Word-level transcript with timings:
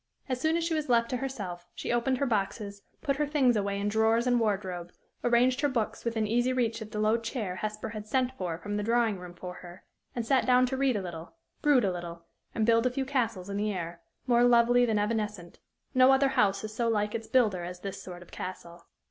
As 0.27 0.41
soon 0.41 0.57
as 0.57 0.63
she 0.63 0.73
was 0.73 0.89
left 0.89 1.11
to 1.11 1.17
herself, 1.17 1.67
she 1.75 1.91
opened 1.91 2.17
her 2.17 2.25
boxes, 2.25 2.81
put 3.03 3.17
her 3.17 3.27
things 3.27 3.55
away 3.55 3.79
in 3.79 3.87
drawers 3.87 4.25
and 4.25 4.39
wardrobe, 4.39 4.91
arranged 5.23 5.61
her 5.61 5.69
books 5.69 6.03
within 6.03 6.25
easy 6.25 6.51
reach 6.51 6.81
of 6.81 6.89
the 6.89 6.97
low 6.97 7.17
chair 7.17 7.57
Hesper 7.57 7.89
had 7.89 8.07
sent 8.07 8.31
for 8.35 8.57
from 8.57 8.77
the 8.77 8.81
drawing 8.83 9.19
room 9.19 9.35
for 9.35 9.53
her, 9.61 9.83
and 10.15 10.25
sat 10.25 10.47
down 10.47 10.65
to 10.65 10.75
read 10.75 10.95
a 10.95 11.03
little, 11.03 11.35
brood 11.61 11.85
a 11.85 11.91
little, 11.93 12.25
and 12.55 12.65
build 12.65 12.87
a 12.87 12.89
few 12.89 13.05
castles 13.05 13.47
in 13.47 13.57
the 13.57 13.71
air, 13.71 14.01
more 14.25 14.43
lovely 14.43 14.87
than 14.87 14.97
evanescent: 14.97 15.59
no 15.93 16.11
other 16.11 16.29
house 16.29 16.63
is 16.63 16.73
so 16.73 16.89
like 16.89 17.13
its 17.13 17.27
builder 17.27 17.63
as 17.63 17.81
this 17.81 18.01
sort 18.01 18.23
of 18.23 18.31
castle. 18.31 18.87